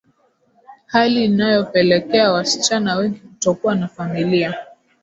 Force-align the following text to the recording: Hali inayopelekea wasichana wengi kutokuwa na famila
Hali 0.85 1.25
inayopelekea 1.25 2.31
wasichana 2.31 2.95
wengi 2.95 3.19
kutokuwa 3.19 3.75
na 3.75 3.87
famila 3.87 4.57